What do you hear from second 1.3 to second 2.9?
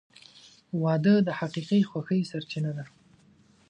حقیقي خوښۍ سرچینه ده.